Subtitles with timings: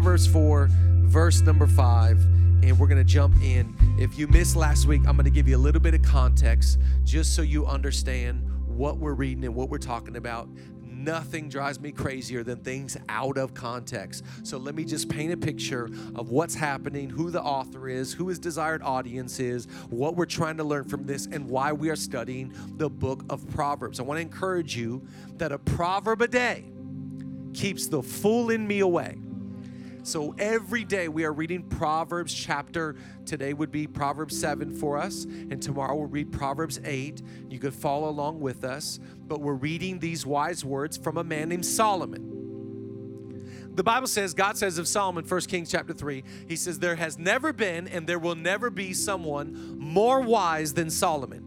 [0.00, 2.12] Proverbs 4, verse number 5,
[2.62, 3.76] and we're going to jump in.
[3.98, 6.78] If you missed last week, I'm going to give you a little bit of context
[7.04, 10.48] just so you understand what we're reading and what we're talking about.
[10.82, 14.24] Nothing drives me crazier than things out of context.
[14.42, 18.28] So let me just paint a picture of what's happening, who the author is, who
[18.28, 21.96] his desired audience is, what we're trying to learn from this, and why we are
[21.96, 24.00] studying the book of Proverbs.
[24.00, 25.06] I want to encourage you
[25.36, 26.64] that a proverb a day
[27.52, 29.18] keeps the fool in me away.
[30.02, 32.96] So every day we are reading Proverbs chapter.
[33.26, 37.20] Today would be Proverbs 7 for us, and tomorrow we'll read Proverbs 8.
[37.50, 41.50] You could follow along with us, but we're reading these wise words from a man
[41.50, 43.74] named Solomon.
[43.74, 47.18] The Bible says, God says of Solomon, 1 Kings chapter 3, he says, There has
[47.18, 51.44] never been and there will never be someone more wise than Solomon.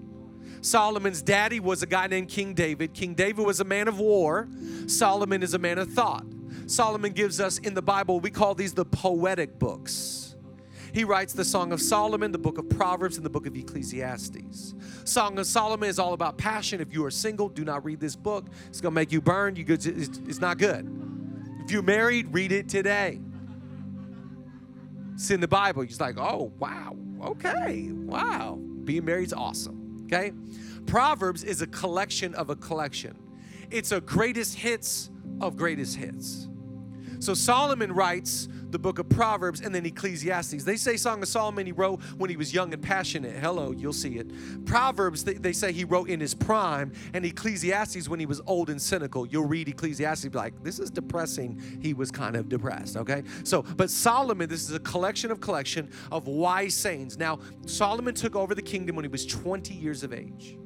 [0.62, 2.94] Solomon's daddy was a guy named King David.
[2.94, 4.48] King David was a man of war.
[4.86, 6.26] Solomon is a man of thought.
[6.74, 10.36] Solomon gives us in the Bible, we call these the poetic books.
[10.94, 14.76] He writes the Song of Solomon, the book of Proverbs, and the book of Ecclesiastes.
[15.06, 16.82] Song of Solomon is all about passion.
[16.82, 18.48] If you are single, do not read this book.
[18.68, 19.56] It's going to make you burn.
[19.56, 20.88] You it's, it's not good.
[21.66, 23.20] If you're married, read it today.
[25.16, 25.84] It's in the Bible.
[25.84, 28.60] You're like, oh, wow, okay, wow.
[28.84, 30.32] Being married is awesome, okay?
[30.86, 33.18] Proverbs is a collection of a collection.
[33.72, 36.50] It's a greatest hits of greatest hits.
[37.24, 40.66] So Solomon writes the book of Proverbs and then Ecclesiastes.
[40.66, 43.38] They say Song of Solomon he wrote when he was young and passionate.
[43.38, 44.66] Hello, you'll see it.
[44.66, 48.70] Proverbs, they, they say he wrote in his prime, and Ecclesiastes when he was old
[48.70, 49.26] and cynical.
[49.26, 51.62] You'll read Ecclesiastes, be like, this is depressing.
[51.82, 53.24] He was kind of depressed, okay?
[53.46, 57.18] So, but Solomon, this is a collection of collection of wise sayings.
[57.18, 60.58] Now, Solomon took over the kingdom when he was 20 years of age.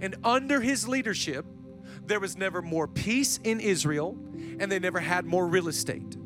[0.00, 1.44] And under his leadership,
[2.06, 4.16] there was never more peace in Israel,
[4.58, 6.16] and they never had more real estate.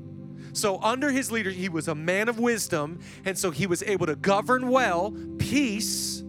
[0.53, 4.07] So, under his leader, he was a man of wisdom, and so he was able
[4.07, 6.25] to govern well, peace.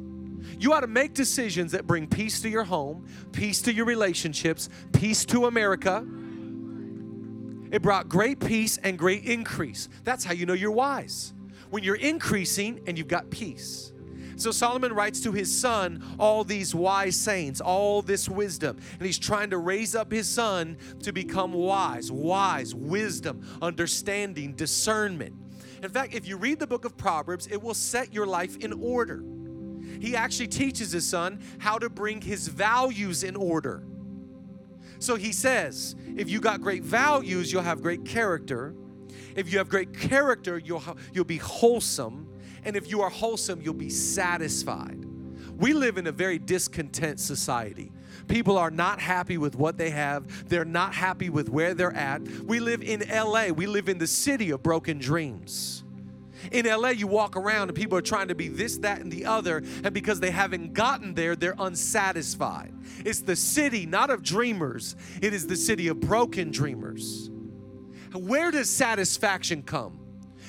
[0.60, 4.70] You ought to make decisions that bring peace to your home, peace to your relationships,
[4.94, 6.06] peace to America.
[7.72, 9.90] It brought great peace and great increase.
[10.04, 11.34] That's how you know you're wise.
[11.72, 13.92] When you're increasing and you've got peace.
[14.36, 18.78] So Solomon writes to his son all these wise sayings, all this wisdom.
[18.98, 25.36] And he's trying to raise up his son to become wise, wise, wisdom, understanding, discernment.
[25.84, 28.74] In fact, if you read the book of Proverbs, it will set your life in
[28.74, 29.24] order.
[30.00, 33.84] He actually teaches his son how to bring his values in order.
[35.00, 38.76] So he says, if you got great values, you'll have great character.
[39.36, 40.84] If you have great character, you'll,
[41.14, 42.28] you'll be wholesome.
[42.64, 45.06] And if you are wholesome, you'll be satisfied.
[45.58, 47.92] We live in a very discontent society.
[48.28, 50.50] People are not happy with what they have.
[50.50, 52.22] They're not happy with where they're at.
[52.22, 53.48] We live in LA.
[53.50, 55.84] We live in the city of broken dreams.
[56.52, 59.26] In LA, you walk around and people are trying to be this, that, and the
[59.26, 62.74] other, and because they haven't gotten there, they're unsatisfied.
[63.06, 67.30] It's the city not of dreamers, it is the city of broken dreamers.
[68.14, 70.01] Where does satisfaction come?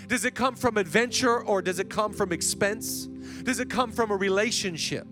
[0.09, 3.07] Does it come from adventure or does it come from expense?
[3.07, 5.07] Does it come from a relationship?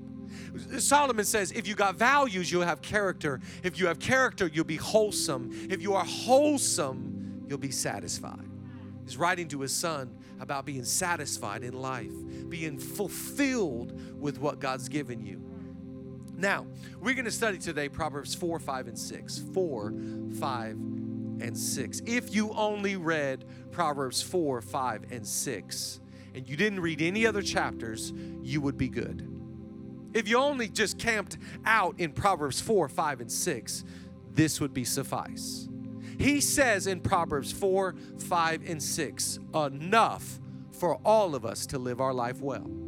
[0.79, 3.41] Solomon says, if you got values, you'll have character.
[3.63, 5.51] If you have character, you'll be wholesome.
[5.71, 8.49] If you are wholesome, you'll be satisfied.
[9.05, 12.13] He's writing to his son about being satisfied in life,
[12.49, 15.41] being fulfilled with what God's given you.
[16.37, 16.67] Now,
[17.01, 19.43] we're going to study today Proverbs 4, 5, and 6.
[19.53, 19.95] 4,
[20.39, 20.77] 5,
[21.43, 22.03] and 6.
[22.07, 26.01] If you only read Proverbs 4, 5, and 6,
[26.35, 28.13] and you didn't read any other chapters,
[28.43, 29.27] you would be good.
[30.13, 33.85] If you only just camped out in Proverbs 4, 5, and 6,
[34.33, 35.69] this would be suffice.
[36.19, 40.41] He says in Proverbs 4, 5, and 6, enough
[40.73, 42.80] for all of us to live our life well.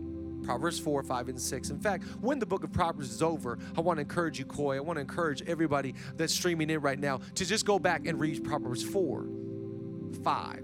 [0.43, 1.71] Proverbs 4, 5, and 6.
[1.71, 4.77] In fact, when the book of Proverbs is over, I want to encourage you, Coy,
[4.77, 8.19] I want to encourage everybody that's streaming in right now to just go back and
[8.19, 9.27] read Proverbs 4,
[10.23, 10.59] 5,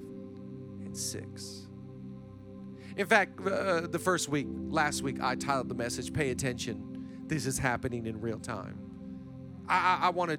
[0.84, 1.69] and 6.
[2.97, 7.07] In fact, uh, the first week, last week, I titled the message, Pay Attention.
[7.27, 8.78] This is happening in real time.
[9.69, 10.39] I, I, I want a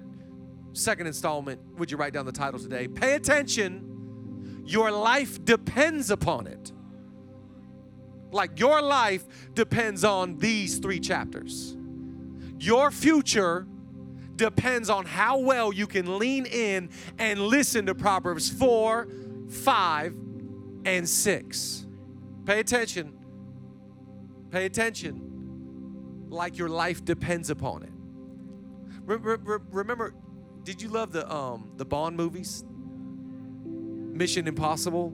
[0.72, 2.88] second installment, would you write down the title today?
[2.88, 4.62] Pay attention.
[4.66, 6.72] Your life depends upon it.
[8.30, 9.24] Like your life
[9.54, 11.76] depends on these three chapters.
[12.58, 13.66] Your future
[14.36, 19.08] depends on how well you can lean in and listen to Proverbs 4,
[19.48, 20.14] 5,
[20.84, 21.86] and 6.
[22.46, 23.12] Pay attention.
[24.50, 26.26] Pay attention.
[26.28, 27.92] Like your life depends upon it.
[29.04, 30.14] Remember,
[30.62, 32.64] did you love the um, the Bond movies?
[33.64, 35.12] Mission Impossible?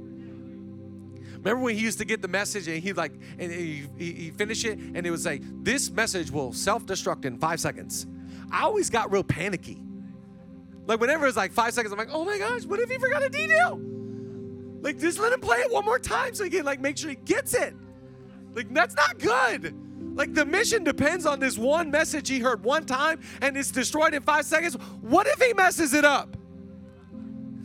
[1.39, 4.31] Remember when he used to get the message and he like and he, he, he
[4.31, 8.07] finished it and it was like "This message will self-destruct in five seconds."
[8.51, 9.83] I always got real panicky.
[10.87, 13.23] Like whenever it's like five seconds, I'm like, "Oh my gosh, what if he forgot
[13.23, 13.81] a detail?"
[14.81, 17.11] Like just let him play it one more time so he can like make sure
[17.11, 17.75] he gets it.
[18.55, 19.75] Like that's not good.
[20.17, 24.15] Like the mission depends on this one message he heard one time and it's destroyed
[24.15, 24.75] in five seconds.
[25.01, 26.37] What if he messes it up?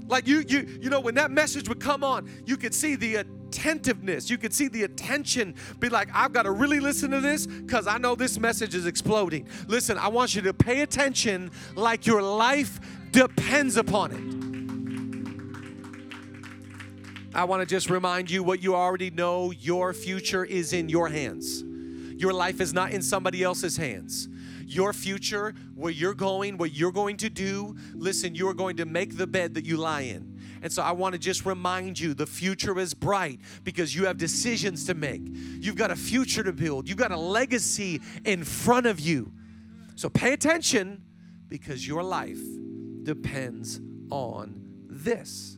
[0.07, 3.23] Like you, you, you know, when that message would come on, you could see the
[3.61, 4.29] attentiveness.
[4.29, 5.55] You could see the attention.
[5.79, 8.85] Be like, I've got to really listen to this because I know this message is
[8.85, 9.47] exploding.
[9.67, 12.79] Listen, I want you to pay attention like your life
[13.11, 14.41] depends upon it.
[17.33, 21.07] I want to just remind you what you already know your future is in your
[21.07, 21.63] hands.
[22.21, 24.27] Your life is not in somebody else's hands.
[24.65, 29.17] Your future, where you're going, what you're going to do, listen, you're going to make
[29.17, 30.30] the bed that you lie in.
[30.61, 34.17] And so I want to just remind you the future is bright because you have
[34.17, 35.21] decisions to make.
[35.25, 39.31] You've got a future to build, you've got a legacy in front of you.
[39.95, 41.03] So pay attention
[41.47, 42.39] because your life
[43.03, 43.79] depends
[44.09, 45.57] on this.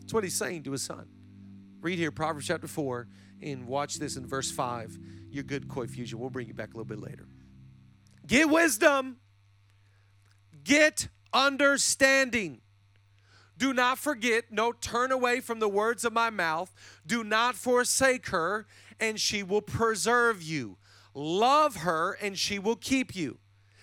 [0.00, 1.06] That's what he's saying to his son.
[1.80, 3.08] Read here, Proverbs chapter 4,
[3.42, 4.98] and watch this in verse 5.
[5.30, 6.18] You're good, Koi Fusion.
[6.18, 7.26] We'll bring you back a little bit later.
[8.26, 9.18] Get wisdom,
[10.62, 12.60] get understanding.
[13.56, 16.72] Do not forget, no, turn away from the words of my mouth.
[17.06, 18.66] Do not forsake her,
[18.98, 20.76] and she will preserve you.
[21.14, 23.38] Love her, and she will keep you.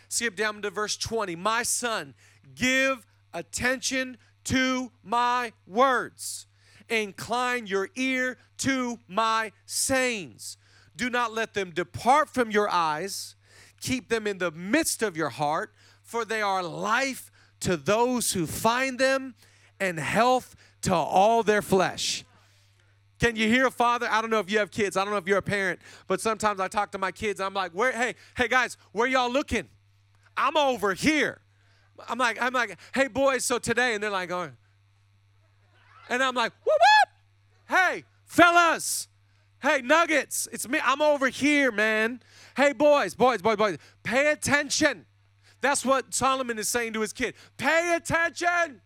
[0.09, 1.35] Skip down to verse 20.
[1.37, 2.13] My son,
[2.53, 6.47] give attention to my words
[6.91, 10.57] incline your ear to my sayings.
[10.95, 13.35] Do not let them depart from your eyes.
[13.79, 15.73] Keep them in the midst of your heart,
[16.03, 17.31] for they are life
[17.61, 19.35] to those who find them
[19.81, 22.23] and health to all their flesh.
[23.19, 24.07] Can you hear father?
[24.09, 24.95] I don't know if you have kids.
[24.95, 27.41] I don't know if you're a parent, but sometimes I talk to my kids.
[27.41, 27.91] I'm like, "Where?
[27.91, 29.67] Hey, hey guys, where y'all looking?
[30.37, 31.41] I'm over here."
[32.07, 34.55] I'm like, I'm like, "Hey boys, so today," and they're like, "Going."
[36.11, 37.77] And I'm like, whoop, whoop.
[37.77, 39.07] Hey, fellas.
[39.61, 40.47] Hey, nuggets.
[40.51, 40.79] It's me.
[40.83, 42.21] I'm over here, man.
[42.57, 43.77] Hey, boys, boys, boys, boys.
[44.03, 45.05] Pay attention.
[45.61, 47.35] That's what Solomon is saying to his kid.
[47.55, 48.81] Pay attention.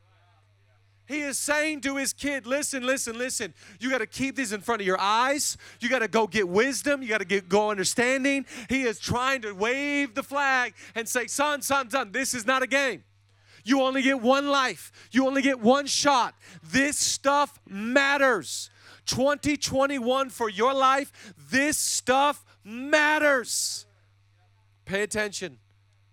[1.08, 3.54] He is saying to his kid, listen, listen, listen.
[3.80, 5.56] You got to keep these in front of your eyes.
[5.80, 7.04] You got to go get wisdom.
[7.04, 8.46] You got to get go understanding.
[8.70, 12.64] He is trying to wave the flag and say, son, son, son, this is not
[12.64, 13.04] a game.
[13.64, 16.36] You only get one life, you only get one shot.
[16.64, 18.70] This stuff matters.
[19.08, 23.86] 2021 for your life, this stuff matters.
[24.86, 25.58] Pay attention.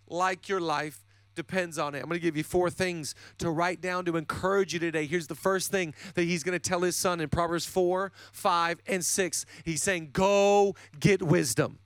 [0.06, 1.02] Like your life
[1.34, 1.98] depends on it.
[1.98, 5.06] I'm going to give you four things to write down to encourage you today.
[5.06, 8.78] Here's the first thing that he's going to tell his son in Proverbs 4, 5,
[8.86, 9.46] and 6.
[9.64, 11.78] He's saying, Go get wisdom.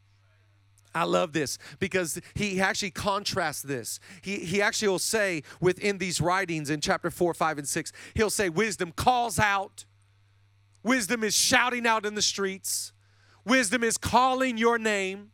[0.97, 4.01] I love this because he actually contrasts this.
[4.23, 8.31] He, he actually will say within these writings in chapter 4, 5, and 6, he'll
[8.31, 9.85] say, Wisdom calls out,
[10.83, 12.95] wisdom is shouting out in the streets,
[13.45, 15.33] wisdom is calling your name.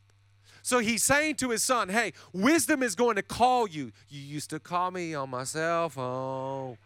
[0.62, 3.92] So he's saying to his son, Hey, wisdom is going to call you.
[4.08, 6.78] You used to call me on my cell phone.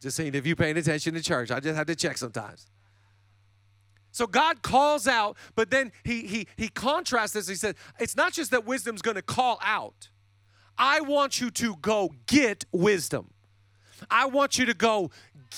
[0.00, 2.66] Just saying, if you're paying attention to church, I just have to check sometimes.
[4.12, 7.46] So God calls out, but then he he he contrasts this.
[7.46, 10.08] He said, it's not just that wisdom's going to call out.
[10.78, 13.30] I want you to go get wisdom.
[14.10, 15.10] I want you to go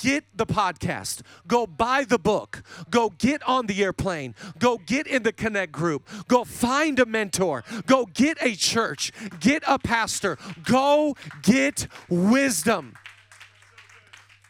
[0.03, 5.23] get the podcast, go buy the book, go get on the airplane, go get in
[5.23, 11.17] the connect group, go find a mentor, go get a church, get a pastor, go
[11.43, 12.95] get wisdom.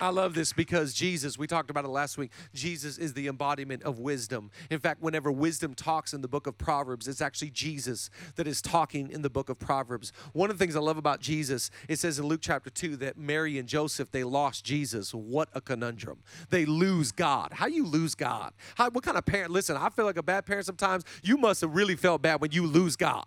[0.01, 3.83] I love this because Jesus, we talked about it last week, Jesus is the embodiment
[3.83, 4.51] of wisdom.
[4.71, 8.63] In fact, whenever wisdom talks in the book of Proverbs, it's actually Jesus that is
[8.63, 10.13] talking in the book of Proverbs.
[10.33, 13.19] One of the things I love about Jesus, it says in Luke chapter 2 that
[13.19, 15.13] Mary and Joseph, they lost Jesus.
[15.13, 16.21] What a conundrum.
[16.49, 17.53] They lose God.
[17.53, 18.53] How you lose God?
[18.77, 19.51] How, what kind of parent?
[19.51, 21.05] Listen, I feel like a bad parent sometimes.
[21.23, 23.27] You must have really felt bad when you lose God.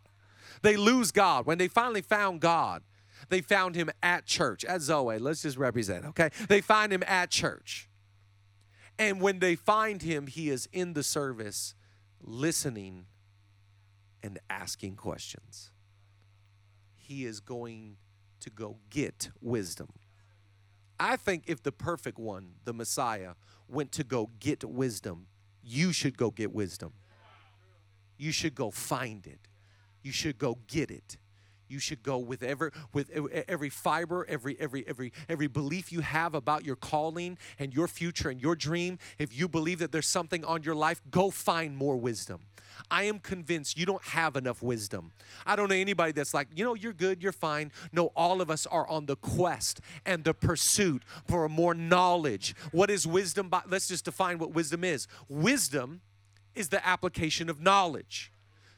[0.63, 1.45] They lose God.
[1.45, 2.81] When they finally found God,
[3.29, 5.17] they found him at church, at Zoe.
[5.17, 6.29] Let's just represent, okay?
[6.47, 7.89] They find him at church.
[8.99, 11.75] And when they find him, he is in the service
[12.21, 13.05] listening
[14.21, 15.71] and asking questions.
[16.95, 17.97] He is going
[18.39, 19.89] to go get wisdom.
[20.99, 23.33] I think if the perfect one, the Messiah,
[23.67, 25.27] went to go get wisdom,
[25.63, 26.93] you should go get wisdom.
[28.17, 29.47] You should go find it.
[30.01, 31.17] You should go get it
[31.73, 33.09] you should go with every with
[33.47, 38.29] every fiber, every every every every belief you have about your calling and your future
[38.29, 38.99] and your dream.
[39.17, 42.41] If you believe that there's something on your life, go find more wisdom.
[42.89, 45.11] I am convinced you don't have enough wisdom.
[45.45, 47.71] I don't know anybody that's like, you know, you're good, you're fine.
[47.91, 52.55] No, all of us are on the quest and the pursuit for more knowledge.
[52.71, 53.51] What is wisdom?
[53.67, 55.07] Let's just define what wisdom is.
[55.29, 56.01] Wisdom
[56.55, 58.31] is the application of knowledge.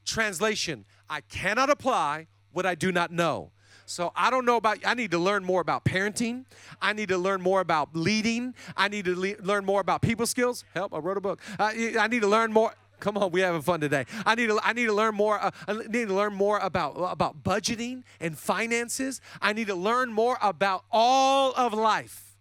[0.06, 3.52] Translation I cannot apply what I do not know.
[3.86, 6.46] So I don't know about, I need to learn more about parenting.
[6.82, 8.56] I need to learn more about leading.
[8.76, 10.64] I need to le- learn more about people skills.
[10.74, 11.40] Help, I wrote a book.
[11.60, 12.74] Uh, I need to learn more.
[13.02, 14.06] Come on, we having fun today.
[14.26, 15.38] I need to I need to learn more.
[15.40, 19.20] Uh, I need to learn more about about budgeting and finances.
[19.42, 22.38] I need to learn more about all of life.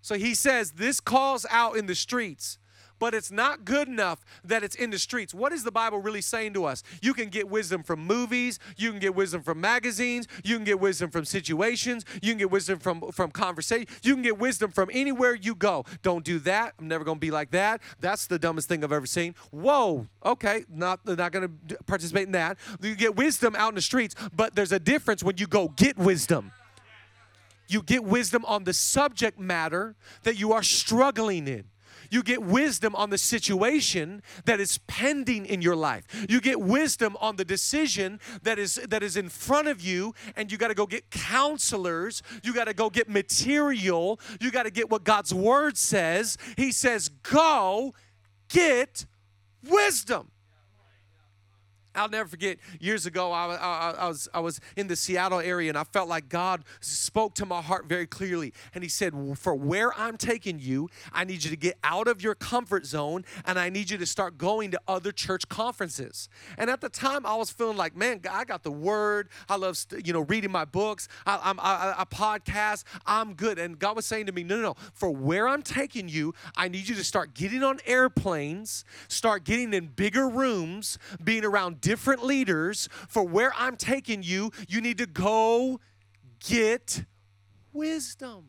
[0.00, 2.58] So he says this calls out in the streets
[3.02, 5.34] but it's not good enough that it's in the streets.
[5.34, 6.84] What is the Bible really saying to us?
[7.02, 10.78] You can get wisdom from movies, you can get wisdom from magazines, you can get
[10.78, 14.88] wisdom from situations, you can get wisdom from from conversation, you can get wisdom from
[14.92, 15.84] anywhere you go.
[16.02, 16.74] Don't do that.
[16.78, 17.82] I'm never going to be like that.
[17.98, 19.34] That's the dumbest thing I've ever seen.
[19.50, 22.56] Whoa, okay, not not going to participate in that.
[22.80, 25.98] You get wisdom out in the streets, but there's a difference when you go get
[25.98, 26.52] wisdom
[27.68, 31.64] you get wisdom on the subject matter that you are struggling in.
[32.12, 36.04] You get wisdom on the situation that is pending in your life.
[36.28, 40.52] You get wisdom on the decision that is that is in front of you and
[40.52, 42.22] you got to go get counselors.
[42.42, 44.20] You got to go get material.
[44.40, 46.36] You got to get what God's word says.
[46.58, 47.94] He says, "Go
[48.50, 49.06] get
[49.66, 50.32] wisdom."
[51.94, 55.68] I'll never forget years ago, I, I, I, was, I was in the Seattle area
[55.68, 58.52] and I felt like God spoke to my heart very clearly.
[58.74, 62.22] And He said, For where I'm taking you, I need you to get out of
[62.22, 66.28] your comfort zone and I need you to start going to other church conferences.
[66.56, 69.28] And at the time, I was feeling like, Man, I got the word.
[69.48, 72.84] I love you know, reading my books, I, I'm, I, I podcast.
[73.06, 73.58] I'm good.
[73.58, 74.74] And God was saying to me, No, no, no.
[74.94, 79.74] For where I'm taking you, I need you to start getting on airplanes, start getting
[79.74, 85.06] in bigger rooms, being around different leaders for where I'm taking you, you need to
[85.06, 85.80] go
[86.40, 87.04] get
[87.74, 88.44] wisdom.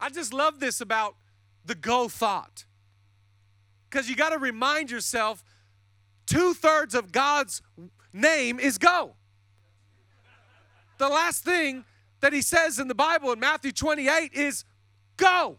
[0.00, 1.14] I just love this about
[1.64, 2.64] the go thought.
[3.88, 5.44] Because you got to remind yourself
[6.26, 7.62] two thirds of God's
[8.12, 9.14] name is go.
[10.98, 11.84] The last thing
[12.20, 14.64] that he says in the Bible in Matthew 28 is
[15.16, 15.58] go.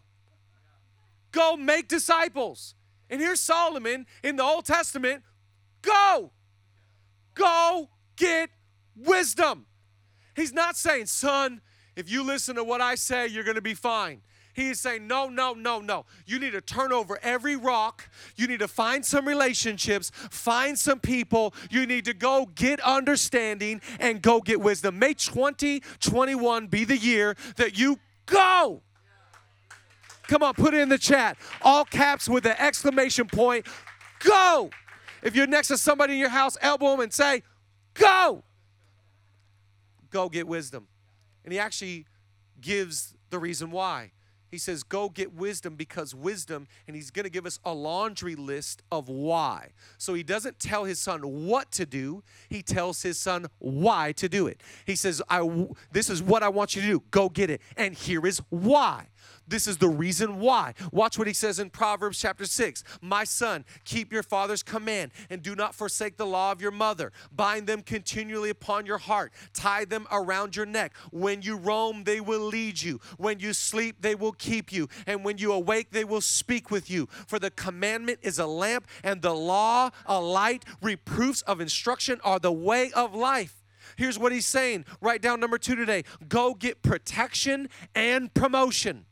[1.32, 2.74] Go make disciples.
[3.14, 5.22] And here's Solomon in the Old Testament
[5.82, 6.32] go,
[7.34, 8.50] go get
[8.96, 9.66] wisdom.
[10.34, 11.60] He's not saying, son,
[11.94, 14.22] if you listen to what I say, you're going to be fine.
[14.52, 16.06] He is saying, no, no, no, no.
[16.26, 18.10] You need to turn over every rock.
[18.34, 21.54] You need to find some relationships, find some people.
[21.70, 24.98] You need to go get understanding and go get wisdom.
[24.98, 28.82] May 2021 be the year that you go
[30.28, 31.36] Come on, put it in the chat.
[31.62, 33.66] All caps with an exclamation point.
[34.20, 34.70] Go.
[35.22, 37.42] If you're next to somebody in your house, elbow them and say,
[37.94, 38.42] Go.
[40.10, 40.86] Go get wisdom.
[41.44, 42.06] And he actually
[42.60, 44.12] gives the reason why.
[44.50, 48.36] He says, Go get wisdom because wisdom, and he's going to give us a laundry
[48.36, 49.70] list of why.
[49.98, 54.28] So he doesn't tell his son what to do, he tells his son why to
[54.28, 54.60] do it.
[54.86, 57.02] He says, I, This is what I want you to do.
[57.10, 57.60] Go get it.
[57.76, 59.08] And here is why.
[59.46, 60.74] This is the reason why.
[60.92, 62.84] Watch what he says in Proverbs chapter 6.
[63.00, 67.12] My son, keep your father's command and do not forsake the law of your mother.
[67.34, 70.94] Bind them continually upon your heart, tie them around your neck.
[71.10, 73.00] When you roam, they will lead you.
[73.18, 74.88] When you sleep, they will keep you.
[75.06, 77.08] And when you awake, they will speak with you.
[77.26, 80.64] For the commandment is a lamp, and the law a light.
[80.80, 83.62] Reproofs of instruction are the way of life.
[83.96, 84.84] Here's what he's saying.
[85.00, 89.06] Write down number two today go get protection and promotion.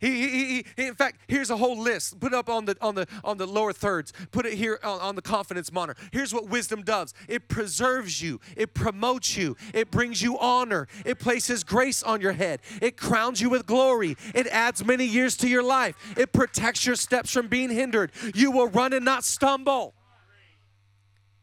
[0.00, 2.20] He, he, he, in fact, here's a whole list.
[2.20, 4.12] Put up on the on the on the lower thirds.
[4.30, 6.00] Put it here on, on the confidence monitor.
[6.12, 7.14] Here's what wisdom does.
[7.28, 8.40] It preserves you.
[8.56, 9.56] It promotes you.
[9.74, 10.86] It brings you honor.
[11.04, 12.60] It places grace on your head.
[12.80, 14.16] It crowns you with glory.
[14.34, 15.96] It adds many years to your life.
[16.16, 18.12] It protects your steps from being hindered.
[18.34, 19.94] You will run and not stumble.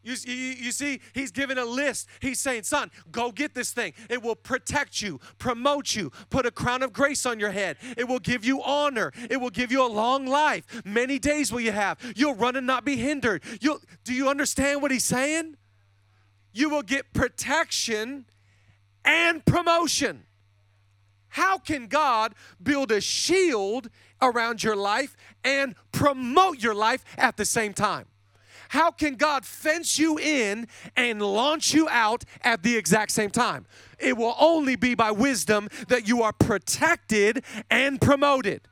[0.06, 2.08] You, you, you see, he's giving a list.
[2.20, 3.92] He's saying, son, go get this thing.
[4.08, 7.76] It will protect you, promote you, put a crown of grace on your head.
[7.96, 9.12] It will give you honor.
[9.28, 10.80] It will give you a long life.
[10.84, 11.98] Many days will you have.
[12.14, 13.42] You'll run and not be hindered.
[13.60, 15.56] You'll, do you understand what he's saying?
[16.52, 18.26] You will get protection
[19.04, 20.22] and promotion.
[21.30, 22.32] How can God
[22.62, 23.90] build a shield
[24.22, 28.06] around your life and promote your life at the same time?
[28.68, 33.66] How can God fence you in and launch you out at the exact same time?
[33.98, 38.62] It will only be by wisdom that you are protected and promoted.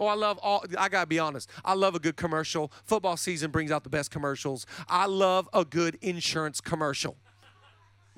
[0.00, 1.50] Oh, I love all, I gotta be honest.
[1.64, 2.70] I love a good commercial.
[2.84, 4.64] Football season brings out the best commercials.
[4.88, 7.16] I love a good insurance commercial.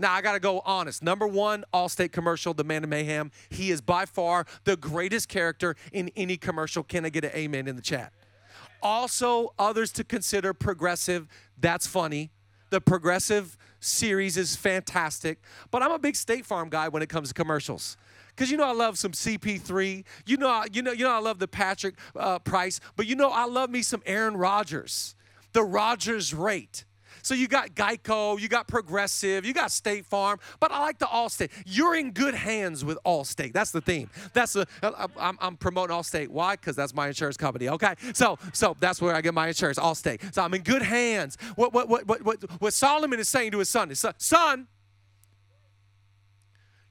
[0.01, 1.03] Now, I got to go honest.
[1.03, 3.31] Number one, Allstate commercial, The Man of Mayhem.
[3.51, 6.83] He is by far the greatest character in any commercial.
[6.83, 8.11] Can I get an amen in the chat?
[8.83, 11.27] Also, others to consider Progressive.
[11.59, 12.31] That's funny.
[12.71, 15.39] The Progressive series is fantastic.
[15.71, 17.97] But I'm a big State Farm guy when it comes to commercials.
[18.37, 20.05] Cause you know I love some CP3.
[20.25, 22.81] You know, you know, you know I love the Patrick uh, Price.
[22.97, 25.15] But you know I love me some Aaron Rodgers,
[25.53, 26.85] the Rodgers rate.
[27.23, 31.07] So you got Geico, you got Progressive, you got State Farm, but I like the
[31.07, 31.51] Allstate.
[31.67, 33.53] You're in good hands with Allstate.
[33.53, 34.11] That's the theme.
[34.33, 36.29] That's the uh, uh, I'm, I'm promoting Allstate.
[36.29, 36.57] Why?
[36.57, 37.69] Because that's my insurance company.
[37.69, 40.35] Okay, so so that's where I get my insurance, Allstate.
[40.35, 41.37] So I'm in good hands.
[41.57, 44.69] What what what what what, what Solomon is saying to his son is, son,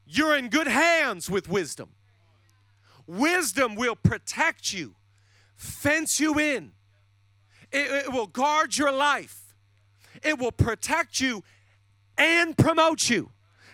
[0.05, 1.89] you're in good hands with wisdom.
[3.05, 4.95] Wisdom will protect you,
[5.55, 6.71] fence you in.
[7.71, 9.48] It, it will guard your life
[10.23, 11.43] it will protect you
[12.17, 13.31] and promote you.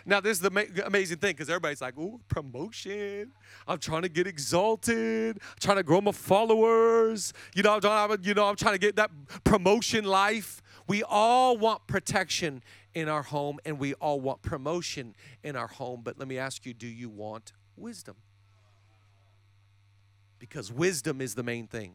[0.08, 3.32] Now, this is the amazing thing because everybody's like, "Oh, promotion!
[3.68, 5.38] I'm trying to get exalted.
[5.42, 7.34] I'm trying to grow my followers.
[7.56, 9.10] You know, I'm, you know, I'm trying to get that
[9.44, 12.62] promotion life." We all want protection
[12.94, 16.02] in our home, and we all want promotion in our home.
[16.04, 18.18] But let me ask you: Do you want wisdom?
[20.38, 21.94] Because wisdom is the main thing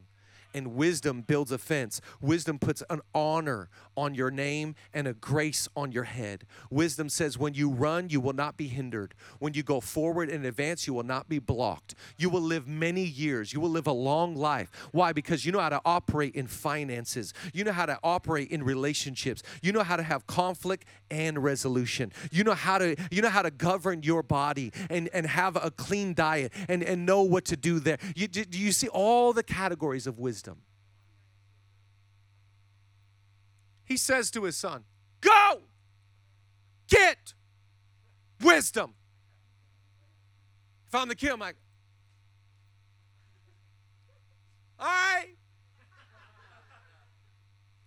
[0.54, 2.00] and wisdom builds a fence.
[2.20, 6.44] Wisdom puts an honor on your name and a grace on your head.
[6.70, 9.14] Wisdom says, when you run, you will not be hindered.
[9.38, 11.94] When you go forward and advance, you will not be blocked.
[12.16, 13.52] You will live many years.
[13.52, 14.70] You will live a long life.
[14.92, 15.12] Why?
[15.12, 19.42] Because you know how to operate in finances, you know how to operate in relationships,
[19.62, 22.12] you know how to have conflict and resolution.
[22.30, 25.70] You know how to you know how to govern your body and, and have a
[25.70, 27.98] clean diet and, and know what to do there.
[28.14, 30.62] You, do you see all the categories of wisdom?
[33.90, 34.84] He says to his son,
[35.20, 35.62] Go
[36.86, 37.34] get
[38.40, 38.94] wisdom.
[40.86, 41.56] If I'm the kid, I'm like,
[44.78, 45.34] All right,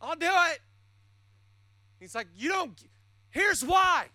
[0.02, 0.60] I'll do it.
[2.02, 2.84] He's like, You don't,
[3.34, 4.08] here's why.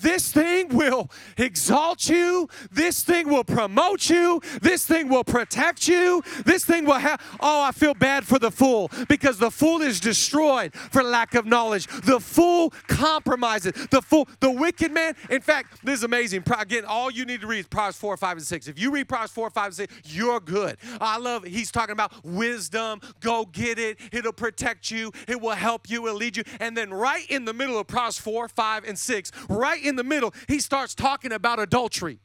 [0.00, 2.48] This thing will exalt you.
[2.70, 4.40] This thing will promote you.
[4.60, 6.22] This thing will protect you.
[6.44, 7.20] This thing will have.
[7.40, 11.46] Oh, I feel bad for the fool because the fool is destroyed for lack of
[11.46, 11.86] knowledge.
[12.04, 13.72] The fool compromises.
[13.90, 15.14] The fool, the wicked man.
[15.30, 16.44] In fact, this is amazing.
[16.58, 18.68] Again, all you need to read is Proverbs 4, 5, and 6.
[18.68, 20.76] If you read Proverbs 4, 5, and 6, you're good.
[21.00, 23.00] I love, he's talking about wisdom.
[23.20, 23.98] Go get it.
[24.12, 25.12] It'll protect you.
[25.28, 26.06] It will help you.
[26.06, 26.44] It'll lead you.
[26.60, 30.04] And then right in the middle of Proverbs 4, 5, and 6, right in the
[30.04, 32.20] middle, he starts talking about adultery.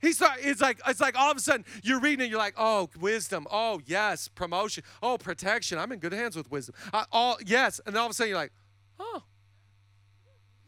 [0.00, 2.54] He start, it's like it's like all of a sudden you're reading and you're like,
[2.56, 5.78] oh, wisdom, oh yes, promotion, oh protection.
[5.78, 6.76] I'm in good hands with wisdom.
[6.92, 8.52] Uh, all yes, and all of a sudden you're like,
[9.00, 9.22] oh,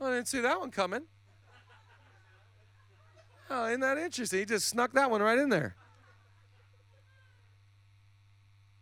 [0.01, 1.03] I didn't see that one coming.
[3.49, 4.41] Oh, isn't that interesting?
[4.41, 5.77] He just snuck that one right in there.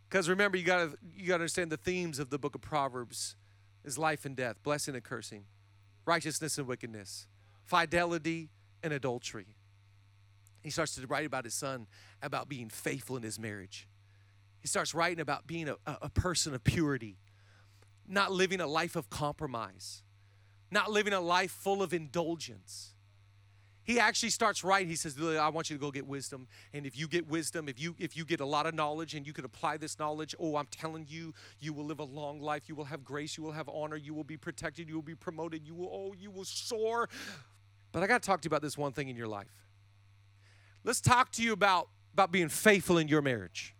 [0.07, 3.35] Because remember, you gotta you gotta understand the themes of the book of Proverbs
[3.85, 5.45] is life and death, blessing and cursing
[6.09, 7.27] righteousness and wickedness,
[7.65, 8.49] fidelity
[8.81, 9.55] and adultery.
[10.63, 11.85] He starts to write about his son,
[12.21, 13.87] about being faithful in his marriage.
[14.59, 17.17] He starts writing about being a, a person of purity,
[18.07, 20.01] not living a life of compromise,
[20.71, 22.95] not living a life full of indulgence
[23.83, 26.47] he actually starts writing he says i want you to go get wisdom.
[26.73, 29.25] And if you get wisdom if you if you get a lot of knowledge and
[29.25, 32.67] you can apply this knowledge oh i'm telling you you will live a long life.
[32.67, 33.37] You will have grace.
[33.37, 33.95] You will have honor.
[33.95, 34.87] You will be protected.
[34.87, 35.65] You will be promoted.
[35.65, 37.09] You will oh you will soar.
[37.91, 39.67] But i got to talk to you about this one thing in your life.
[40.83, 43.75] Let's talk to you about about being faithful in your marriage.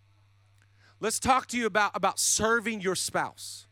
[0.99, 3.67] Let's talk to you about about serving your spouse.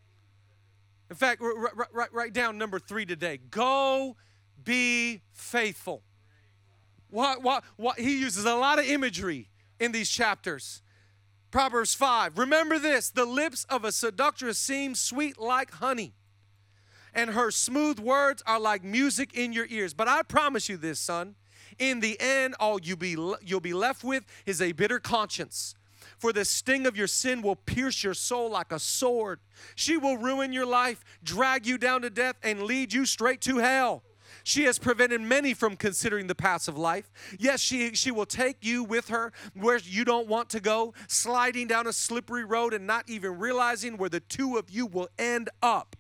[1.10, 3.40] In fact write, write down number three today.
[3.50, 4.16] Go
[4.64, 6.04] be faithful
[7.10, 10.82] what, what, what, he uses a lot of imagery in these chapters.
[11.52, 12.38] Proverbs 5.
[12.38, 16.14] Remember this the lips of a seductress seem sweet like honey,
[17.14, 19.94] and her smooth words are like music in your ears.
[19.94, 21.36] But I promise you this, son.
[21.80, 25.76] In the end, all you be, you'll be left with is a bitter conscience.
[26.18, 29.40] For the sting of your sin will pierce your soul like a sword.
[29.76, 33.58] She will ruin your life, drag you down to death, and lead you straight to
[33.58, 34.04] hell.
[34.48, 37.12] She has prevented many from considering the paths of life.
[37.38, 41.68] Yes, she, she will take you with her where you don't want to go, sliding
[41.68, 45.50] down a slippery road and not even realizing where the two of you will end
[45.62, 45.98] up.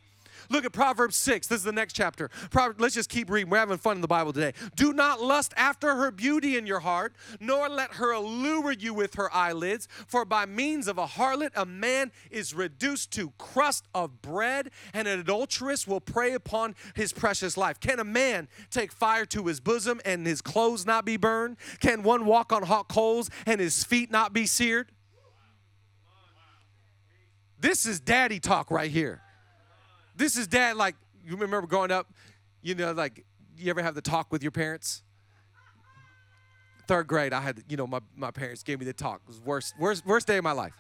[0.49, 1.47] Look at Proverbs 6.
[1.47, 2.29] This is the next chapter.
[2.49, 3.49] Proverbs, let's just keep reading.
[3.49, 4.53] We're having fun in the Bible today.
[4.75, 9.15] Do not lust after her beauty in your heart, nor let her allure you with
[9.15, 9.87] her eyelids.
[10.07, 15.07] For by means of a harlot, a man is reduced to crust of bread, and
[15.07, 17.79] an adulteress will prey upon his precious life.
[17.79, 21.57] Can a man take fire to his bosom and his clothes not be burned?
[21.79, 24.91] Can one walk on hot coals and his feet not be seared?
[27.59, 29.21] This is daddy talk right here.
[30.17, 32.11] This is dad, like, you remember growing up,
[32.63, 33.23] you know, like,
[33.55, 35.03] you ever have the talk with your parents?
[36.87, 39.21] Third grade, I had, you know, my, my parents gave me the talk.
[39.23, 40.73] It was worst, worst, worst day of my life.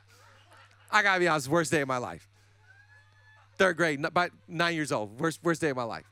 [0.89, 2.27] I gotta be honest, worst day of my life.
[3.57, 6.05] Third grade, about nine years old, worst, worst day of my life.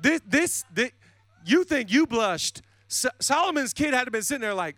[0.00, 0.92] This, this, this
[1.44, 2.62] you think you blushed.
[2.86, 4.76] So, Solomon's kid had to been sitting there like,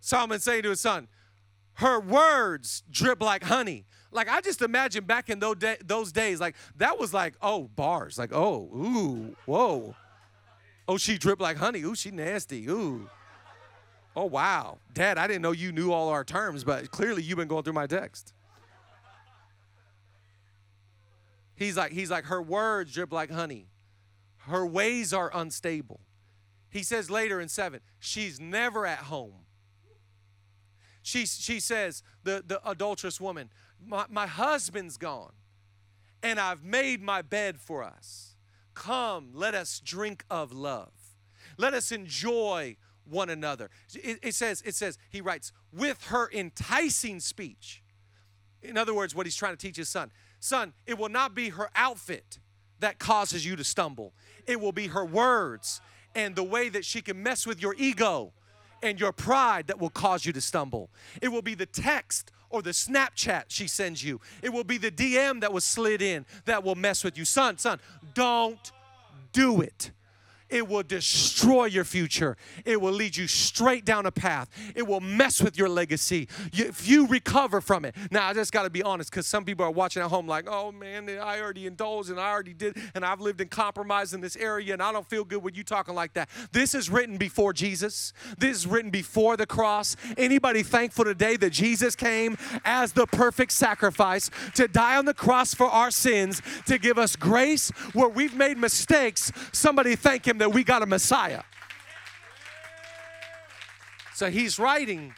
[0.00, 1.06] Solomon saying to his son,
[1.78, 3.84] her words drip like honey.
[4.10, 7.68] Like I just imagine back in those, day, those days, like that was like, oh,
[7.68, 8.18] bars.
[8.18, 9.94] Like, oh, ooh, whoa.
[10.88, 11.82] Oh, she drip like honey.
[11.82, 12.68] Ooh, she nasty.
[12.68, 13.08] Ooh.
[14.16, 14.78] Oh, wow.
[14.92, 17.74] Dad, I didn't know you knew all our terms, but clearly you've been going through
[17.74, 18.32] my text.
[21.54, 23.68] He's like, he's like, her words drip like honey.
[24.38, 26.00] Her ways are unstable.
[26.70, 29.44] He says later in seven, she's never at home.
[31.08, 33.48] She, she says, the, the adulterous woman,
[33.82, 35.32] my, my husband's gone,
[36.22, 38.36] and I've made my bed for us.
[38.74, 40.92] Come, let us drink of love.
[41.56, 42.76] Let us enjoy
[43.08, 43.70] one another.
[43.94, 47.82] It, it, says, it says, he writes, with her enticing speech.
[48.60, 50.12] In other words, what he's trying to teach his son.
[50.40, 52.38] Son, it will not be her outfit
[52.80, 54.12] that causes you to stumble.
[54.46, 55.80] It will be her words
[56.14, 58.34] and the way that she can mess with your ego
[58.82, 60.90] and your pride that will cause you to stumble.
[61.20, 64.20] It will be the text or the Snapchat she sends you.
[64.42, 67.24] It will be the DM that was slid in that will mess with you.
[67.24, 67.80] Son, son,
[68.14, 68.72] don't
[69.32, 69.90] do it.
[70.50, 72.36] It will destroy your future.
[72.64, 74.48] It will lead you straight down a path.
[74.74, 76.28] It will mess with your legacy.
[76.52, 77.94] If you recover from it.
[78.10, 80.46] Now, I just got to be honest because some people are watching at home like,
[80.48, 84.20] oh man, I already indulged and I already did, and I've lived in compromise in
[84.20, 86.28] this area and I don't feel good with you talking like that.
[86.52, 89.96] This is written before Jesus, this is written before the cross.
[90.16, 95.54] Anybody thankful today that Jesus came as the perfect sacrifice to die on the cross
[95.54, 99.32] for our sins, to give us grace where we've made mistakes?
[99.52, 101.42] Somebody thank Him that we got a Messiah.
[104.14, 105.14] So he's writing,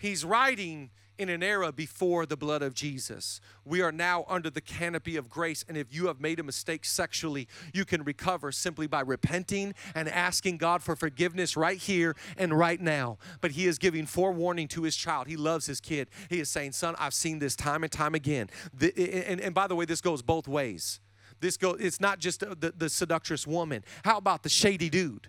[0.00, 3.42] he's writing in an era before the blood of Jesus.
[3.64, 5.64] We are now under the canopy of grace.
[5.68, 10.08] And if you have made a mistake sexually, you can recover simply by repenting and
[10.08, 13.18] asking God for forgiveness right here and right now.
[13.42, 15.26] But He is giving forewarning to His child.
[15.26, 16.08] He loves His kid.
[16.30, 18.48] He is saying, Son, I've seen this time and time again.
[18.80, 21.00] and, by the way, this goes both ways.
[21.40, 23.82] This go, it's not just uh, the, the seductress woman.
[24.04, 25.28] How about the shady dude?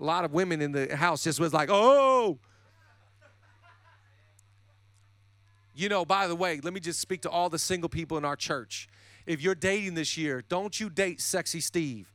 [0.00, 2.38] A lot of women in the house just was like, oh.
[5.74, 8.24] You know, by the way, let me just speak to all the single people in
[8.24, 8.88] our church.
[9.26, 12.12] If you're dating this year, don't you date sexy Steve.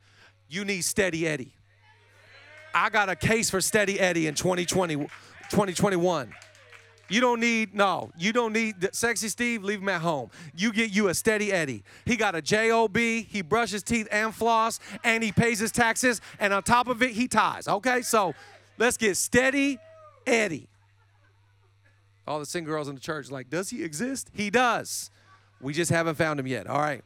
[0.48, 1.54] You need steady Eddie.
[2.74, 6.34] I got a case for steady Eddie in 2020, 2021.
[7.08, 10.30] You don't need, no, you don't need sexy Steve, leave him at home.
[10.56, 11.82] You get you a steady Eddie.
[12.06, 16.52] He got a JOB, he brushes teeth and floss, and he pays his taxes, and
[16.52, 17.68] on top of it, he ties.
[17.68, 18.34] Okay, so
[18.78, 19.78] let's get steady
[20.26, 20.68] Eddie.
[22.26, 24.30] All the single girls in the church like, does he exist?
[24.32, 25.10] He does.
[25.60, 26.66] We just haven't found him yet.
[26.66, 27.02] All right.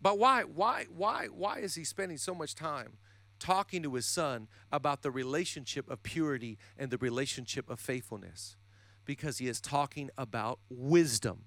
[0.00, 2.94] But why, why, why, why is he spending so much time
[3.42, 8.56] talking to his son about the relationship of purity and the relationship of faithfulness
[9.04, 11.44] because he is talking about wisdom.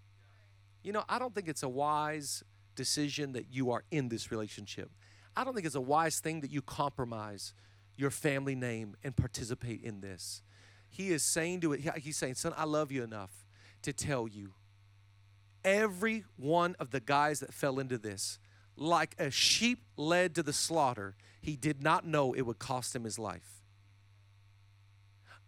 [0.84, 2.44] You know, I don't think it's a wise
[2.76, 4.92] decision that you are in this relationship.
[5.38, 7.54] I don't think it's a wise thing that you compromise
[7.96, 10.42] your family name and participate in this.
[10.90, 13.46] He is saying to it, he's saying, Son, I love you enough
[13.84, 14.52] to tell you
[15.64, 18.38] every one of the guys that fell into this,
[18.78, 23.04] like a sheep led to the slaughter, he did not know it would cost him
[23.04, 23.62] his life.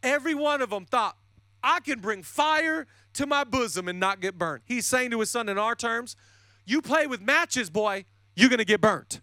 [0.04, 1.18] Every one of them thought,
[1.64, 4.64] I can bring fire to my bosom and not get burnt.
[4.66, 6.16] He's saying to his son in our terms,
[6.66, 9.20] You play with matches, boy, you're going to get burnt.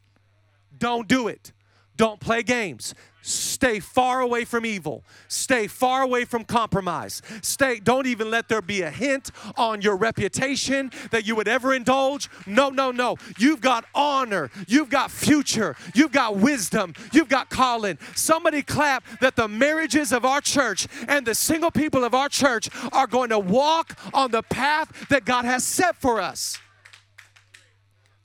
[0.77, 1.53] Don't do it.
[1.97, 2.95] Don't play games.
[3.27, 5.03] Stay far away from evil.
[5.29, 7.23] Stay far away from compromise.
[7.41, 11.73] Stay don't even let there be a hint on your reputation that you would ever
[11.73, 12.29] indulge.
[12.47, 13.17] No, no, no.
[13.39, 14.51] You've got honor.
[14.69, 15.75] You've got future.
[15.95, 16.93] You've got wisdom.
[17.13, 17.99] You've got calling.
[18.15, 22.69] Somebody clap that the marriages of our church and the single people of our church
[22.93, 26.59] are going to walk on the path that God has set for us.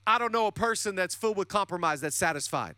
[0.06, 2.74] I don't know a person that's filled with compromise that's satisfied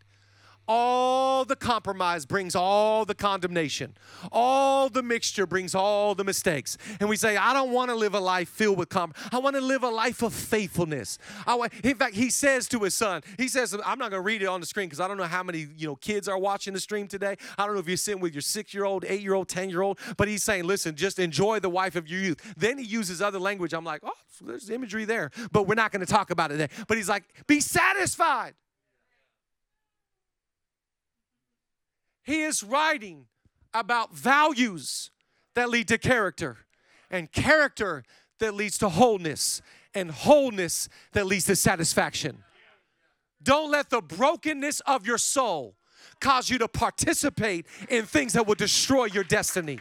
[0.67, 3.95] all the compromise brings all the condemnation.
[4.31, 6.77] All the mixture brings all the mistakes.
[6.99, 9.29] And we say, I don't want to live a life filled with compromise.
[9.31, 11.17] I want to live a life of faithfulness.
[11.83, 14.47] In fact, he says to his son, he says, I'm not going to read it
[14.47, 16.79] on the screen because I don't know how many you know kids are watching the
[16.79, 17.35] stream today.
[17.57, 20.95] I don't know if you're sitting with your six-year-old, eight-year-old, ten-year-old, but he's saying, listen,
[20.95, 22.53] just enjoy the wife of your youth.
[22.57, 23.73] Then he uses other language.
[23.73, 26.69] I'm like, oh, there's imagery there, but we're not going to talk about it there.
[26.87, 28.53] But he's like, be satisfied.
[32.23, 33.25] He is writing
[33.73, 35.11] about values
[35.55, 36.57] that lead to character,
[37.11, 38.03] and character
[38.39, 39.61] that leads to wholeness,
[39.93, 42.43] and wholeness that leads to satisfaction.
[43.41, 45.75] Don't let the brokenness of your soul
[46.19, 49.79] cause you to participate in things that will destroy your destiny.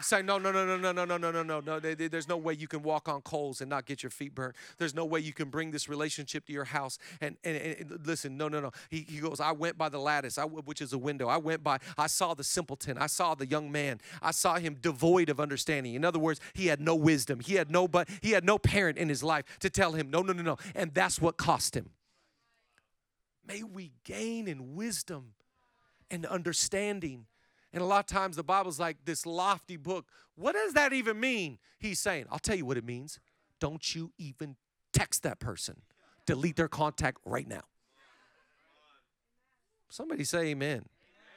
[0.00, 1.80] Say, no, no, no, no, no, no, no, no, no, no, no.
[1.80, 4.56] There's no way you can walk on coals and not get your feet burnt.
[4.78, 6.98] There's no way you can bring this relationship to your house.
[7.20, 8.70] And, and, and listen, no, no, no.
[8.88, 11.28] He, he goes, I went by the lattice, I, which is a window.
[11.28, 12.96] I went by, I saw the simpleton.
[12.98, 14.00] I saw the young man.
[14.22, 15.94] I saw him devoid of understanding.
[15.94, 17.40] In other words, he had no wisdom.
[17.40, 20.22] He had no, but he had no parent in his life to tell him, no,
[20.22, 20.56] no, no, no.
[20.74, 21.90] And that's what cost him.
[23.46, 25.34] May we gain in wisdom
[26.10, 27.26] and understanding
[27.72, 30.06] and a lot of times the Bible's like this lofty book.
[30.34, 31.58] What does that even mean?
[31.78, 33.20] He's saying, I'll tell you what it means.
[33.60, 34.56] Don't you even
[34.92, 35.82] text that person.
[36.26, 37.62] Delete their contact right now.
[39.88, 40.84] Somebody say amen.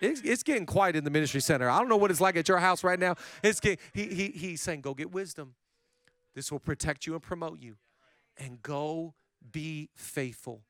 [0.02, 1.70] It's, it's getting quiet in the ministry center.
[1.70, 3.16] I don't know what it's like at your house right now.
[3.42, 5.56] It's getting, he, he, he's saying, go get wisdom.
[6.36, 7.76] This will protect you and promote you.
[8.38, 9.14] And go
[9.52, 10.64] be faithful.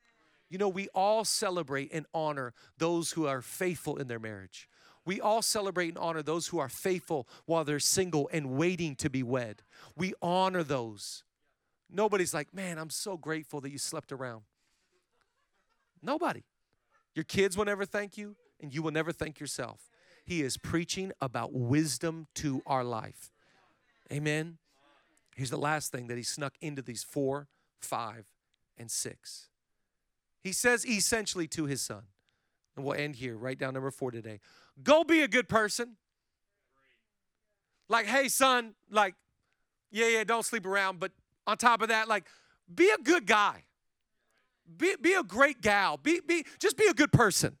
[0.50, 4.68] You know, we all celebrate and honor those who are faithful in their marriage.
[5.06, 9.10] We all celebrate and honor those who are faithful while they're single and waiting to
[9.10, 9.62] be wed.
[9.96, 11.24] We honor those.
[11.90, 14.42] Nobody's like, man, I'm so grateful that you slept around.
[16.02, 16.44] Nobody.
[17.14, 19.90] Your kids will never thank you, and you will never thank yourself.
[20.24, 23.30] He is preaching about wisdom to our life.
[24.10, 24.58] Amen.
[25.36, 28.26] Here's the last thing that he snuck into these four, five,
[28.78, 29.48] and six.
[30.40, 32.04] He says essentially to his son,
[32.74, 34.40] and we'll end here, write down number four today.
[34.82, 35.96] Go be a good person.
[37.88, 39.14] Like, hey, son, like,
[39.90, 40.98] yeah, yeah, don't sleep around.
[40.98, 41.12] But
[41.46, 42.24] on top of that, like,
[42.72, 43.64] be a good guy.
[44.76, 45.98] Be, be a great gal.
[45.98, 47.56] Be, be, just be a good person.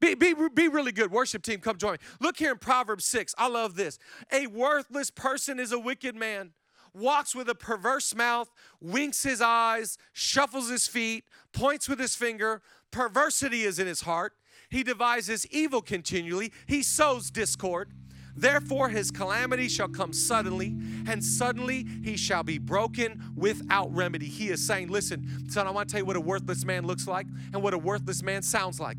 [0.00, 1.10] Be, be, be really good.
[1.10, 1.98] Worship team, come join me.
[2.20, 3.34] Look here in Proverbs 6.
[3.36, 3.98] I love this.
[4.32, 6.52] A worthless person is a wicked man,
[6.94, 8.50] walks with a perverse mouth,
[8.80, 12.62] winks his eyes, shuffles his feet, points with his finger.
[12.90, 14.34] Perversity is in his heart.
[14.70, 16.52] He devises evil continually.
[16.66, 17.92] He sows discord.
[18.36, 24.26] Therefore, his calamity shall come suddenly, and suddenly he shall be broken without remedy.
[24.26, 27.08] He is saying, Listen, son, I want to tell you what a worthless man looks
[27.08, 28.98] like and what a worthless man sounds like.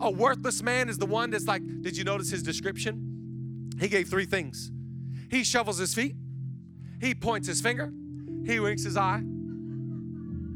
[0.00, 3.70] A worthless man is the one that's like, did you notice his description?
[3.80, 4.70] He gave three things
[5.30, 6.14] he shovels his feet,
[7.00, 7.90] he points his finger,
[8.44, 9.22] he winks his eye.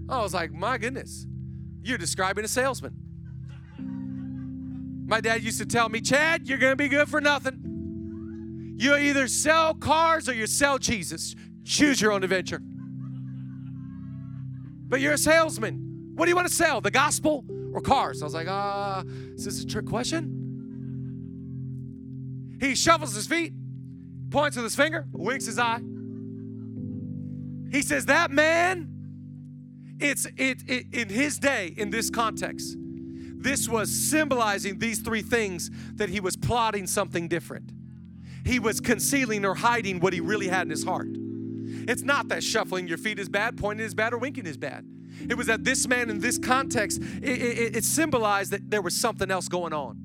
[0.08, 1.26] I was like, my goodness,
[1.82, 3.05] you're describing a salesman.
[5.06, 8.74] My dad used to tell me, Chad, you're going to be good for nothing.
[8.78, 11.34] You either sell cars or you sell Jesus.
[11.64, 12.60] Choose your own adventure.
[14.88, 16.12] But you're a salesman.
[16.14, 16.80] What do you want to sell?
[16.80, 18.20] The gospel or cars?
[18.22, 20.32] I was like, uh, is this a trick question?
[22.60, 23.52] He shuffles his feet,
[24.30, 25.80] points with his finger, winks his eye.
[27.70, 28.88] He says, That man,
[30.00, 32.76] it's it, it in his day, in this context,
[33.46, 37.70] this was symbolizing these three things that he was plotting something different.
[38.44, 41.08] He was concealing or hiding what he really had in his heart.
[41.08, 44.84] It's not that shuffling your feet is bad, pointing is bad, or winking is bad.
[45.28, 48.96] It was that this man in this context, it, it, it symbolized that there was
[48.96, 49.96] something else going on.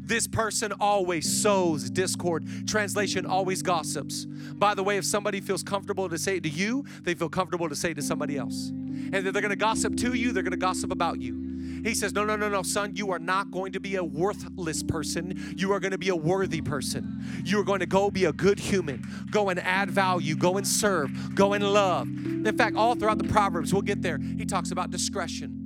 [0.00, 2.44] This person always sows discord.
[2.66, 4.24] Translation always gossips.
[4.24, 7.68] By the way, if somebody feels comfortable to say it to you, they feel comfortable
[7.68, 8.70] to say it to somebody else.
[8.70, 11.51] And if they're gonna gossip to you, they're gonna gossip about you.
[11.82, 14.82] He says, No, no, no, no, son, you are not going to be a worthless
[14.82, 15.54] person.
[15.56, 17.24] You are going to be a worthy person.
[17.44, 19.04] You are going to go be a good human.
[19.30, 20.36] Go and add value.
[20.36, 21.34] Go and serve.
[21.34, 22.06] Go and love.
[22.06, 25.58] In fact, all throughout the Proverbs, we'll get there, he talks about discretion.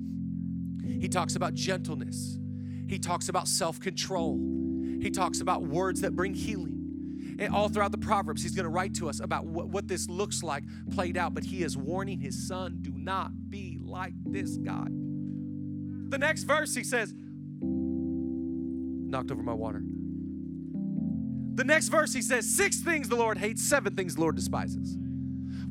[1.00, 2.38] He talks about gentleness.
[2.88, 4.38] He talks about self control.
[5.00, 7.36] He talks about words that bring healing.
[7.38, 10.08] And all throughout the Proverbs, he's going to write to us about what, what this
[10.08, 11.34] looks like played out.
[11.34, 14.86] But he is warning his son do not be like this guy.
[16.08, 17.12] The next verse, he says,
[17.60, 19.82] knocked over my water.
[21.54, 24.98] The next verse, he says, Six things the Lord hates, seven things the Lord despises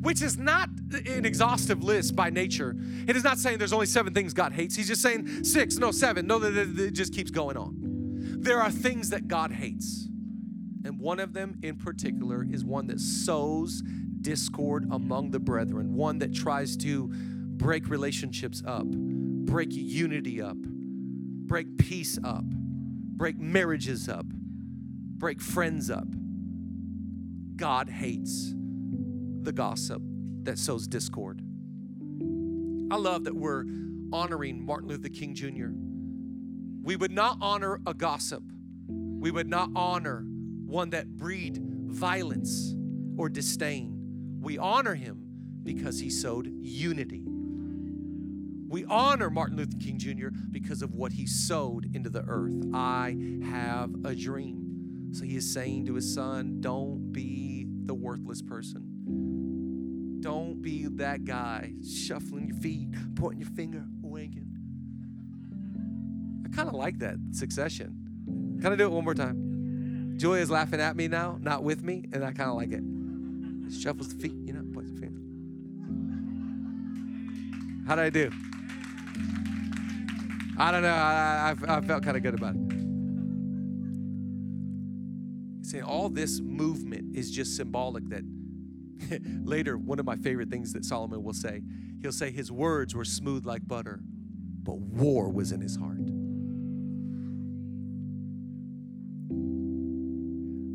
[0.06, 0.70] which is not
[1.08, 2.76] an exhaustive list by nature.
[3.08, 4.76] It is not saying there's only seven things God hates.
[4.76, 6.28] He's just saying six, no, seven.
[6.28, 7.74] No, it just keeps going on.
[8.40, 10.08] There are things that God hates.
[10.86, 13.82] And one of them in particular is one that sows
[14.22, 18.86] discord among the brethren, one that tries to break relationships up,
[19.46, 26.08] break unity up, break peace up, break marriages up, break friends up.
[27.56, 28.54] God hates
[29.44, 30.02] the gossip
[30.44, 31.42] that sows discord.
[32.92, 33.66] I love that we're
[34.12, 35.70] honoring Martin Luther King Jr.
[36.84, 38.44] We would not honor a gossip.
[38.88, 40.26] We would not honor
[40.66, 42.76] one that breed violence
[43.18, 44.40] or disdain.
[44.42, 45.26] We honor him
[45.64, 47.24] because he sowed unity.
[48.68, 50.30] We honor Martin Luther King Jr.
[50.52, 52.54] because of what he sowed into the earth.
[52.74, 53.16] I
[53.50, 55.12] have a dream.
[55.14, 60.20] So he is saying to his son, Don't be the worthless person.
[60.20, 64.48] Don't be that guy shuffling your feet, pointing your finger, winking.
[66.46, 68.58] I kind of like that succession.
[68.62, 70.16] Can I do it one more time?
[70.18, 72.82] Julia is laughing at me now, not with me, and I kind of like it.
[73.72, 75.22] Shuffles the feet, you know, points the finger.
[77.88, 78.32] How did I do?
[80.58, 80.90] I don't know.
[80.90, 82.62] I, I, I felt kind of good about it.
[85.66, 88.24] Saying all this movement is just symbolic that
[89.44, 91.62] Later, one of my favorite things that Solomon will say,
[92.02, 94.02] he'll say his words were smooth like butter,
[94.64, 96.06] but war was in his heart.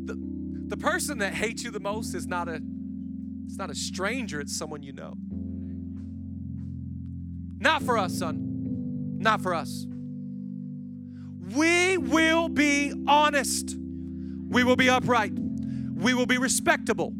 [0.05, 0.15] The,
[0.67, 2.61] the person that hates you the most is not a
[3.45, 5.15] it's not a stranger, it's someone you know.
[7.61, 9.17] Not for us, son.
[9.19, 9.85] Not for us.
[11.55, 13.77] We will be honest.
[14.49, 15.33] We will be upright.
[15.33, 17.13] We will be respectable.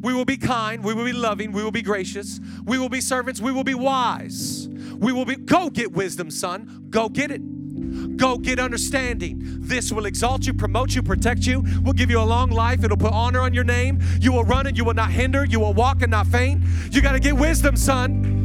[0.00, 0.84] We will be kind.
[0.84, 1.50] We will be loving.
[1.50, 2.38] We will be gracious.
[2.64, 3.40] We will be servants.
[3.40, 4.68] We will be wise.
[4.68, 6.86] We will be, go get wisdom, son.
[6.90, 8.16] Go get it.
[8.16, 9.40] Go get understanding.
[9.42, 12.84] This will exalt you, promote you, protect you, will give you a long life.
[12.84, 13.98] It'll put honor on your name.
[14.20, 15.44] You will run and you will not hinder.
[15.44, 16.62] You will walk and not faint.
[16.92, 18.37] You got to get wisdom, son.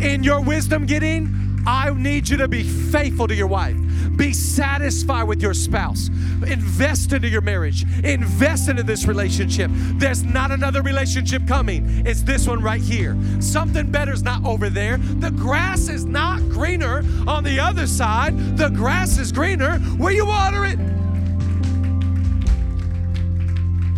[0.00, 3.76] In your wisdom getting, I need you to be faithful to your wife.
[4.16, 6.08] Be satisfied with your spouse.
[6.46, 7.84] Invest into your marriage.
[8.04, 9.70] Invest into this relationship.
[9.74, 12.06] There's not another relationship coming.
[12.06, 13.16] It's this one right here.
[13.40, 14.96] Something better's not over there.
[14.96, 18.56] The grass is not greener on the other side.
[18.56, 20.78] The grass is greener where you water it.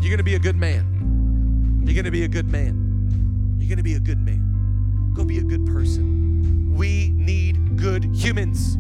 [0.01, 1.83] You're going to be a good man.
[1.85, 3.57] You're going to be a good man.
[3.59, 4.50] You're going to be a good man.
[5.21, 6.75] Go be a good person.
[6.75, 8.79] We need good humans.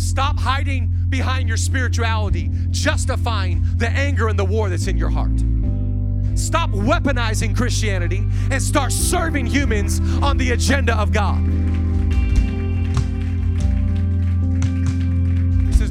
[0.00, 5.36] Stop hiding behind your spirituality, justifying the anger and the war that's in your heart.
[6.38, 11.42] Stop weaponizing Christianity and start serving humans on the agenda of God.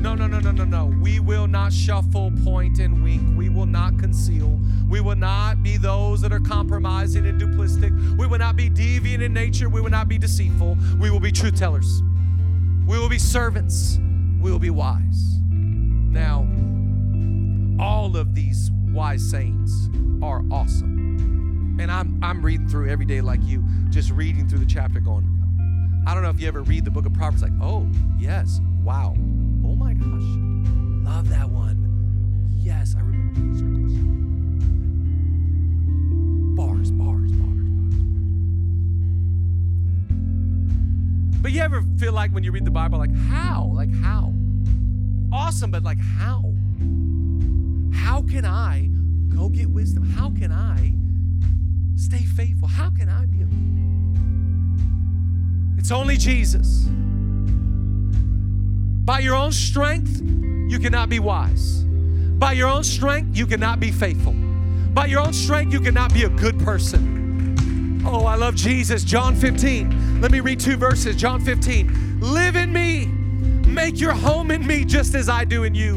[0.07, 0.85] No, no, no, no, no, no.
[1.01, 3.37] We will not shuffle, point, and wink.
[3.37, 4.57] We will not conceal.
[4.87, 7.91] We will not be those that are compromising and duplistic.
[8.17, 9.67] We will not be deviant in nature.
[9.67, 10.77] We will not be deceitful.
[10.97, 12.01] We will be truth tellers.
[12.87, 13.99] We will be servants.
[14.39, 15.39] We will be wise.
[15.51, 16.47] Now,
[17.77, 19.89] all of these wise sayings
[20.23, 21.75] are awesome.
[21.81, 25.25] And I'm, I'm reading through every day like you, just reading through the chapter going,
[26.07, 27.85] I don't know if you ever read the book of Proverbs, like, oh,
[28.17, 29.13] yes, wow,
[30.11, 32.51] gosh, love that one.
[32.55, 33.93] Yes, I remember circles.
[36.57, 37.31] Bars, bars,
[41.41, 43.71] But you ever feel like when you read the Bible, like, how?
[43.73, 44.33] Like, how?
[45.31, 46.53] Awesome, but like, how?
[47.93, 48.89] How can I
[49.33, 50.03] go get wisdom?
[50.03, 50.93] How can I
[51.95, 52.67] stay faithful?
[52.67, 53.43] How can I be?
[53.43, 53.47] A...
[55.79, 56.89] It's only Jesus.
[59.07, 61.85] By your own strength, you cannot be wise.
[62.39, 64.33] By your own strength, you cannot be faithful.
[64.33, 68.03] By your own strength, you cannot be a good person.
[68.05, 69.05] Oh, I love Jesus.
[69.05, 70.19] John 15.
[70.19, 71.15] Let me read two verses.
[71.15, 72.19] John 15.
[72.19, 73.05] Live in me.
[73.65, 75.95] Make your home in me just as I do in you.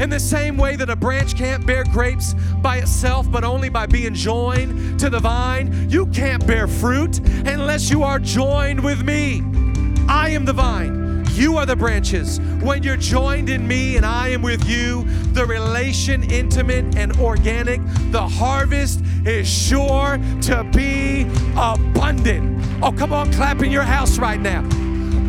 [0.00, 3.86] In the same way that a branch can't bear grapes by itself, but only by
[3.86, 9.42] being joined to the vine, you can't bear fruit unless you are joined with me.
[10.08, 11.01] I am the vine
[11.34, 12.40] You are the branches.
[12.60, 17.80] When you're joined in me and I am with you, the relation intimate and organic,
[18.10, 21.22] the harvest is sure to be
[21.56, 22.62] abundant.
[22.82, 24.62] Oh, come on, clap in your house right now.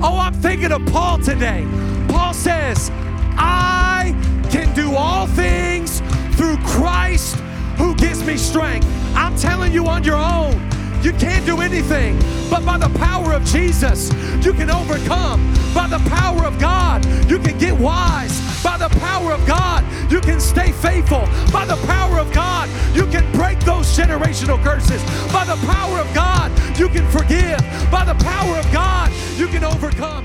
[0.04, 1.66] Oh, I'm thinking of Paul today.
[2.10, 2.92] Paul says,
[3.38, 4.14] I
[4.52, 6.02] can do all things
[6.36, 7.38] through Christ
[7.78, 8.88] who gives me strength.
[9.16, 10.54] I'm telling you on your own,
[11.02, 12.20] you can't do anything,
[12.54, 14.14] but by the power of Jesus,
[14.46, 15.42] you can overcome.
[15.74, 18.40] By the power of God, you can get wise.
[18.64, 21.28] By the power of God, you can stay faithful.
[21.52, 25.02] By the power of God, you can break those generational curses.
[25.34, 27.58] By the power of God, you can forgive.
[27.90, 30.24] By the power of God, you can overcome.